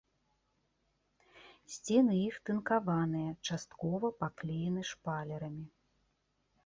[1.73, 5.65] Сцены іх тынкаваныя, часткова паклеены шпалерамі.